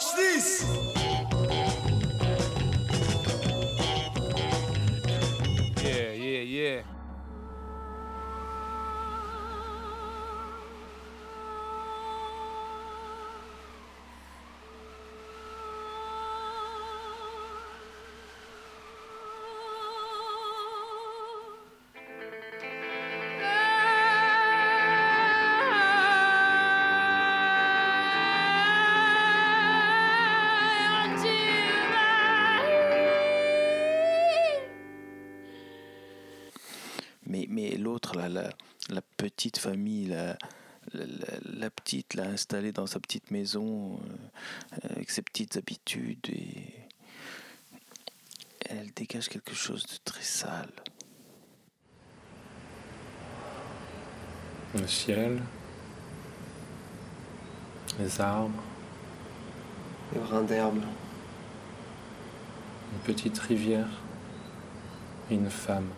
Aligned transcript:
Watch 0.00 0.16
this! 0.16 0.89
Petite 39.40 39.56
famille, 39.58 40.04
la, 40.04 40.36
la, 40.92 41.04
la- 41.54 41.70
petite, 41.70 42.12
l'a 42.12 42.24
installée 42.24 42.72
dans 42.72 42.86
sa 42.86 43.00
petite 43.00 43.30
maison, 43.30 43.98
euh, 44.84 44.88
avec 44.90 45.10
ses 45.10 45.22
petites 45.22 45.56
habitudes, 45.56 46.28
et 46.28 46.74
elle 48.68 48.90
dégage 48.92 49.30
quelque 49.30 49.54
chose 49.54 49.84
de 49.84 49.96
très 50.04 50.22
sale. 50.22 50.70
Le 54.74 54.86
ciel, 54.86 55.40
les 57.98 58.20
arbres, 58.20 58.62
Les 60.12 60.20
brins 60.20 60.42
d'herbe, 60.42 60.82
une 62.92 62.98
petite 63.14 63.38
rivière, 63.38 63.88
et 65.30 65.34
une 65.34 65.48
femme. 65.48 65.88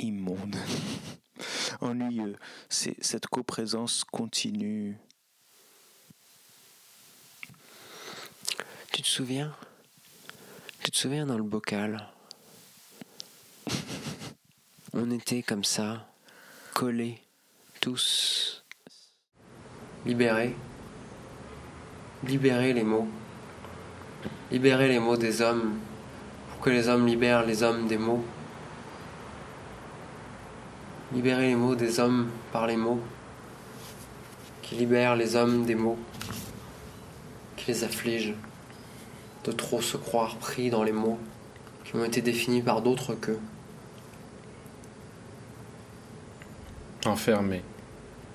Immonde, 0.00 0.56
ennuyeux. 1.80 2.36
C'est 2.68 2.96
cette 3.02 3.26
coprésence 3.26 4.04
continue. 4.04 4.96
Tu 8.92 9.02
te 9.02 9.08
souviens? 9.08 9.54
Tu 10.82 10.90
te 10.90 10.96
souviens 10.96 11.26
dans 11.26 11.36
le 11.36 11.44
bocal? 11.44 12.08
On 14.92 15.10
était 15.10 15.42
comme 15.42 15.64
ça, 15.64 16.08
collés, 16.74 17.22
tous. 17.80 18.64
Libérés. 20.06 20.56
Libérer 22.24 22.72
les 22.72 22.82
mots. 22.82 23.08
Libérer 24.50 24.88
les 24.88 24.98
mots 24.98 25.16
des 25.16 25.42
hommes 25.42 25.78
pour 26.50 26.60
que 26.60 26.70
les 26.70 26.88
hommes 26.88 27.06
libèrent 27.06 27.44
les 27.44 27.62
hommes 27.62 27.86
des 27.86 27.98
mots. 27.98 28.24
Libérer 31.12 31.48
les 31.48 31.56
mots 31.56 31.74
des 31.74 32.00
hommes 32.00 32.28
par 32.52 32.66
les 32.66 32.76
mots 32.76 33.00
qui 34.60 34.74
libèrent 34.74 35.16
les 35.16 35.36
hommes 35.36 35.64
des 35.64 35.74
mots 35.74 35.98
qui 37.56 37.68
les 37.68 37.82
affligent 37.82 38.34
de 39.44 39.52
trop 39.52 39.80
se 39.80 39.96
croire 39.96 40.36
pris 40.36 40.68
dans 40.68 40.82
les 40.82 40.92
mots 40.92 41.18
qui 41.84 41.96
ont 41.96 42.04
été 42.04 42.20
définis 42.20 42.60
par 42.60 42.82
d'autres 42.82 43.14
qu'eux. 43.14 43.40
Enfermé, 47.06 47.62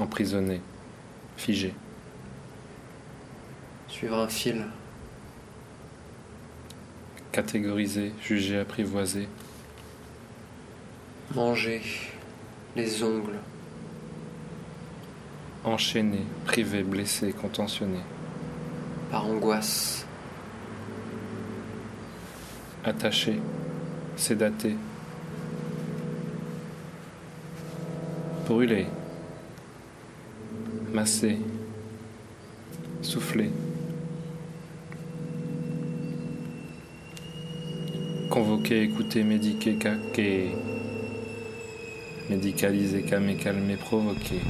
emprisonné, 0.00 0.60
figé. 1.36 1.72
Suivre 3.86 4.18
un 4.18 4.28
fil, 4.28 4.66
catégorisé, 7.30 8.12
jugé, 8.20 8.58
apprivoisé, 8.58 9.28
manger 11.32 11.82
les 12.76 13.02
ongles, 13.02 13.38
enchaîné, 15.64 16.20
privé, 16.44 16.82
blessé, 16.82 17.32
contentionné, 17.32 18.00
par 19.10 19.24
angoisse, 19.24 20.06
attaché, 22.84 23.40
sédaté, 24.16 24.76
brûlé, 28.46 28.86
massé, 30.92 31.38
soufflé, 33.00 33.50
convoqué, 38.28 38.82
écouté, 38.82 39.24
médiqué, 39.24 39.76
caqué, 39.76 40.52
médicalisé, 42.28 43.02
calmé, 43.02 43.34
calmé, 43.34 43.76
provoqué, 43.76 44.40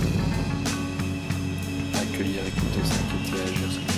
accueillir, 1.95 2.41
écouter, 2.47 2.85
s'inquiéter, 2.85 3.43
agir, 3.43 3.96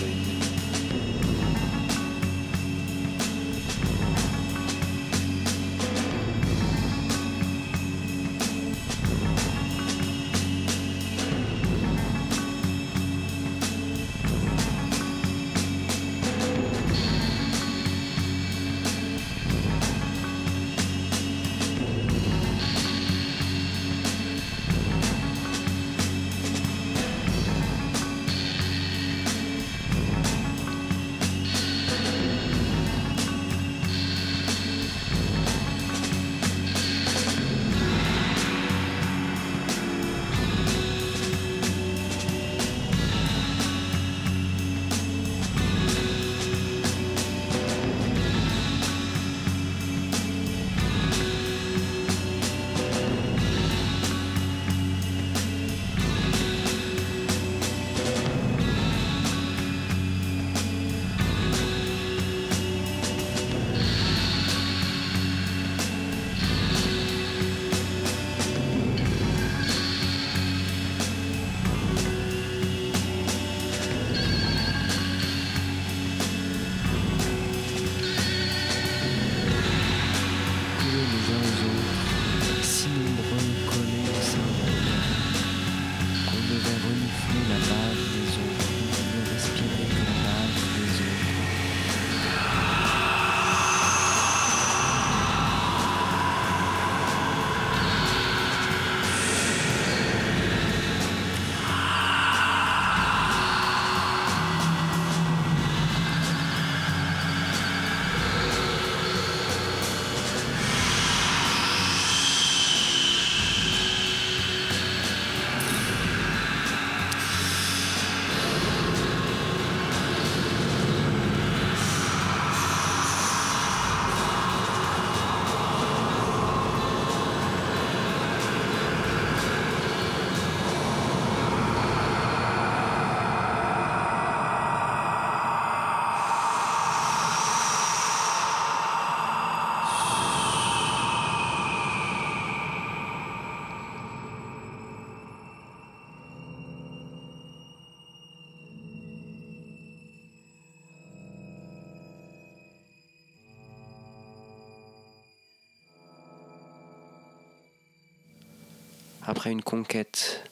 après 159.28 159.52
une 159.52 159.62
conquête 159.62 160.42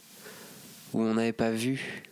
où 0.93 1.01
on 1.01 1.15
n'avait 1.15 1.33
pas 1.33 1.51
vu 1.51 2.03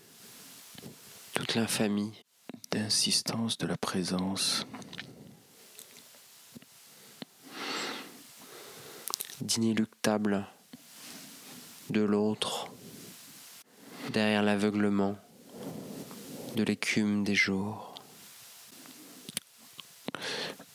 toute 1.34 1.56
l'infamie, 1.56 2.24
d'insistance 2.70 3.58
de 3.58 3.66
la 3.66 3.76
présence, 3.76 4.66
d'inéluctable 9.42 10.46
de 11.90 12.00
l'autre, 12.00 12.72
derrière 14.14 14.42
l'aveuglement 14.42 15.18
de 16.56 16.62
l'écume 16.62 17.24
des 17.24 17.34
jours. 17.34 17.94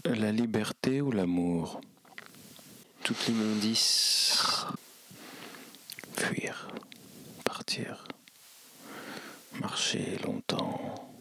la 0.05 0.31
liberté 0.31 1.01
ou 1.01 1.11
l'amour, 1.11 1.81
Toute 3.03 3.25
l'immondice, 3.25 4.48
marcher 9.59 10.17
longtemps, 10.23 11.11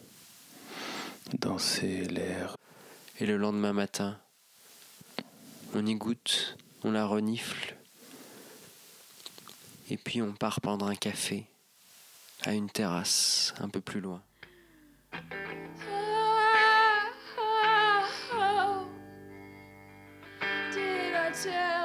danser 1.38 2.04
l'air, 2.04 2.56
et 3.18 3.26
le 3.26 3.36
lendemain 3.36 3.72
matin, 3.72 4.18
on 5.74 5.84
y 5.84 5.94
goûte, 5.94 6.56
on 6.84 6.92
la 6.92 7.04
renifle, 7.06 7.76
et 9.90 9.96
puis 9.96 10.22
on 10.22 10.32
part 10.32 10.60
prendre 10.60 10.86
un 10.86 10.94
café 10.94 11.46
à 12.44 12.52
une 12.52 12.70
terrasse 12.70 13.54
un 13.58 13.68
peu 13.68 13.80
plus 13.80 14.00
loin. 14.00 14.22
Did 20.70 21.14
I 21.14 21.32
tell 21.32 21.77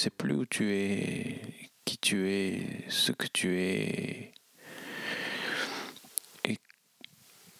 sais 0.00 0.10
plus 0.10 0.34
où 0.34 0.46
tu 0.46 0.72
es, 0.74 1.70
qui 1.84 1.98
tu 1.98 2.30
es, 2.30 2.86
ce 2.88 3.12
que 3.12 3.26
tu 3.26 3.58
es. 3.60 4.32
Et 6.44 6.58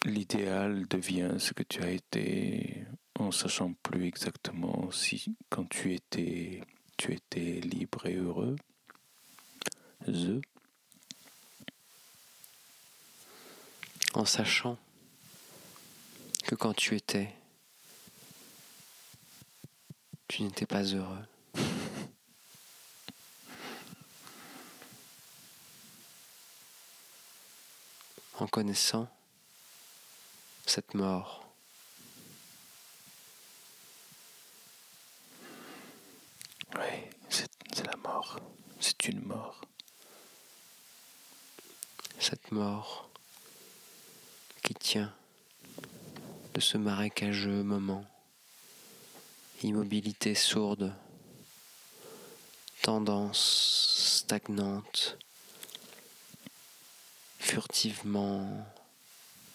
l'idéal 0.05 0.87
devient 0.87 1.35
ce 1.37 1.53
que 1.53 1.63
tu 1.63 1.83
as 1.83 1.91
été 1.91 2.83
en 3.19 3.31
sachant 3.31 3.73
plus 3.83 4.05
exactement 4.05 4.89
si 4.91 5.35
quand 5.49 5.69
tu 5.69 5.93
étais 5.93 6.61
tu 6.97 7.13
étais 7.13 7.61
libre 7.61 8.05
et 8.05 8.15
heureux. 8.15 8.55
The. 10.07 10.41
en 14.13 14.25
sachant 14.25 14.77
que 16.43 16.55
quand 16.55 16.73
tu 16.73 16.95
étais, 16.95 17.33
tu 20.27 20.43
n'étais 20.43 20.65
pas 20.65 20.83
heureux. 20.83 21.25
En 28.41 28.47
connaissant 28.47 29.07
cette 30.65 30.95
mort, 30.95 31.45
Oui, 36.73 36.81
c'est 37.29 37.47
c'est 37.71 37.85
la 37.85 37.95
mort. 37.97 38.39
C'est 38.79 39.05
une 39.09 39.21
mort. 39.21 39.61
cette 42.19 42.51
mort 42.51 43.11
qui 44.63 44.73
tient 44.73 45.13
de 46.55 46.59
ce 46.61 46.79
marécageux 46.79 47.61
moment, 47.61 48.05
immobilité 49.61 50.33
sourde, 50.33 50.95
tendance 52.81 54.23
stagnante, 54.23 55.19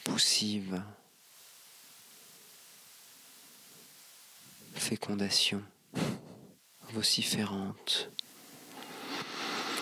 poussive, 0.04 0.82
fécondation 4.74 5.62
vociférante, 6.92 8.10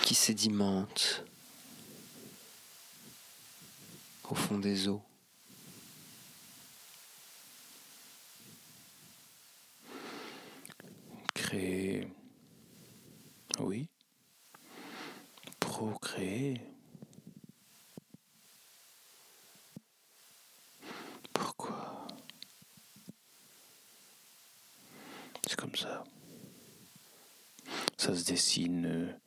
qui 0.03 0.15
sédimente 0.15 1.25
au 4.25 4.35
fond 4.35 4.59
des 4.59 4.89
eaux. 4.89 5.03
Créer. 11.35 12.09
Oui. 13.61 13.87
Procréer. 15.61 16.61
Pourquoi 21.33 22.07
C'est 25.47 25.57
ça. 25.77 26.05
Se 27.97 28.11
dessine, 28.25 29.19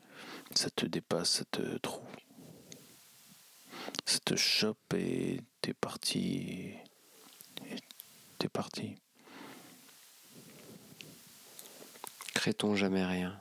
ça 0.53 0.69
te 0.69 0.85
dépasse, 0.85 1.29
ça 1.29 1.45
te 1.45 1.77
trouve. 1.77 2.05
Ça 4.05 4.19
te 4.19 4.35
chope 4.35 4.93
et 4.93 5.41
t'es 5.61 5.73
parti. 5.73 6.73
et 7.65 7.77
T'es 8.39 8.49
parti. 8.49 8.95
Crée-t-on 12.33 12.75
jamais 12.75 13.05
rien? 13.05 13.39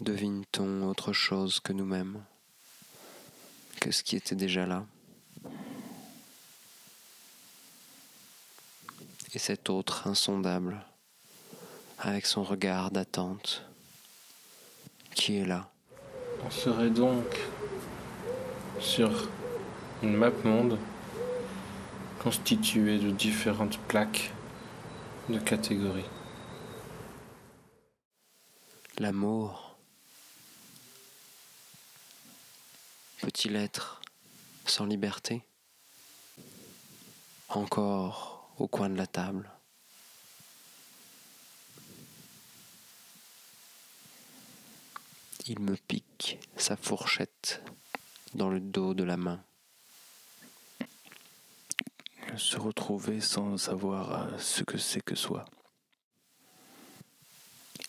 Devine-t-on 0.00 0.82
autre 0.82 1.12
chose 1.12 1.60
que 1.60 1.72
nous-mêmes? 1.72 2.24
Que 3.80 3.90
ce 3.90 4.02
qui 4.02 4.16
était 4.16 4.34
déjà 4.34 4.66
là? 4.66 4.86
Et 9.34 9.38
cet 9.38 9.68
autre 9.68 10.06
insondable, 10.06 10.82
avec 11.98 12.24
son 12.24 12.42
regard 12.42 12.90
d'attente, 12.90 13.62
qui 15.14 15.36
est 15.36 15.44
là 15.44 15.70
On 16.46 16.50
serait 16.50 16.88
donc 16.88 17.38
sur 18.80 19.28
une 20.02 20.16
map 20.16 20.30
monde 20.44 20.78
constituée 22.22 22.98
de 22.98 23.10
différentes 23.10 23.78
plaques 23.80 24.32
de 25.28 25.38
catégories. 25.38 26.08
L'amour 28.98 29.76
peut-il 33.20 33.56
être 33.56 34.00
sans 34.64 34.86
liberté? 34.86 35.42
Encore 37.50 38.37
au 38.58 38.68
coin 38.68 38.88
de 38.88 38.96
la 38.96 39.06
table. 39.06 39.50
Il 45.46 45.60
me 45.60 45.76
pique 45.76 46.38
sa 46.56 46.76
fourchette 46.76 47.62
dans 48.34 48.50
le 48.50 48.60
dos 48.60 48.92
de 48.94 49.04
la 49.04 49.16
main. 49.16 49.42
Se 52.36 52.58
retrouver 52.58 53.20
sans 53.20 53.56
savoir 53.56 54.12
euh, 54.12 54.38
ce 54.38 54.62
que 54.62 54.76
c'est 54.76 55.00
que 55.00 55.14
soi. 55.14 55.46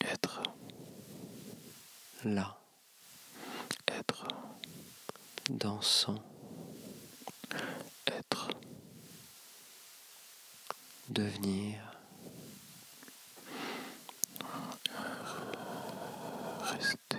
Être, 0.02 0.42
Là, 2.26 2.60
être, 3.88 4.28
dansant, 5.50 6.22
être, 8.08 8.50
devenir, 11.10 11.80
rester. 16.62 17.18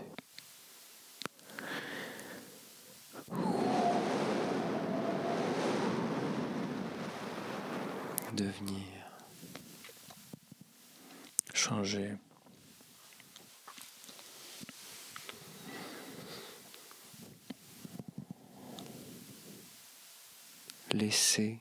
devenir. 8.33 8.87
Changer. 11.55 12.17
laisser 20.93 21.59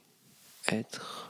être 0.68 1.29